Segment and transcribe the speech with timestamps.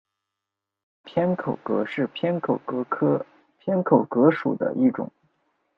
[0.03, 0.05] 日
[1.13, 3.23] 本偏口蛤是偏口蛤科
[3.59, 5.11] 偏口蛤属的一种。